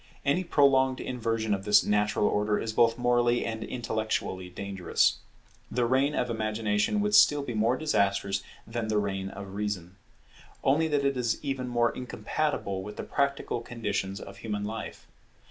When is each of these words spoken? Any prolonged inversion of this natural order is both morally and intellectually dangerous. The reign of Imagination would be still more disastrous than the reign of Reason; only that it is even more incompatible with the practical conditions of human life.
Any 0.25 0.43
prolonged 0.43 0.99
inversion 0.99 1.53
of 1.53 1.63
this 1.63 1.83
natural 1.83 2.25
order 2.25 2.57
is 2.57 2.73
both 2.73 2.97
morally 2.97 3.45
and 3.45 3.63
intellectually 3.63 4.49
dangerous. 4.49 5.19
The 5.69 5.85
reign 5.85 6.15
of 6.15 6.27
Imagination 6.31 7.01
would 7.01 7.09
be 7.09 7.13
still 7.13 7.45
more 7.45 7.77
disastrous 7.77 8.41
than 8.65 8.87
the 8.87 8.97
reign 8.97 9.29
of 9.29 9.53
Reason; 9.53 9.97
only 10.63 10.87
that 10.87 11.05
it 11.05 11.17
is 11.17 11.37
even 11.43 11.67
more 11.67 11.91
incompatible 11.91 12.81
with 12.81 12.97
the 12.97 13.03
practical 13.03 13.61
conditions 13.61 14.19
of 14.19 14.37
human 14.37 14.63
life. 14.63 15.05